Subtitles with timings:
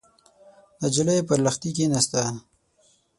[0.81, 2.21] نجلۍ پر لښتي کېناسته.